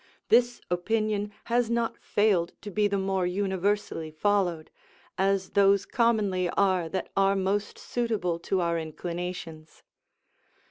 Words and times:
This 0.29 0.59
opinion 0.71 1.31
has 1.43 1.69
not 1.69 2.01
failed 2.03 2.53
to 2.61 2.71
be 2.71 2.87
the 2.87 2.97
more 2.97 3.27
universally 3.27 4.09
followed, 4.09 4.71
as 5.15 5.51
those 5.51 5.85
commonly 5.85 6.49
are 6.49 6.89
that 6.89 7.11
are 7.15 7.35
most 7.35 7.77
suitable 7.77 8.39
to 8.39 8.61
our 8.61 8.79
inclinations. 8.79 9.83